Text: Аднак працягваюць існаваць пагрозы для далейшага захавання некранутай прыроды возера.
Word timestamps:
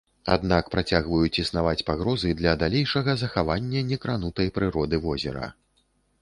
Аднак 0.35 0.69
працягваюць 0.75 1.39
існаваць 1.43 1.85
пагрозы 1.89 2.31
для 2.39 2.53
далейшага 2.63 3.15
захавання 3.23 3.85
некранутай 3.91 4.51
прыроды 4.57 5.03
возера. 5.07 5.45